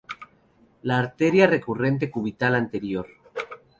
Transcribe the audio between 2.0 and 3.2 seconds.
Cubital Anterior.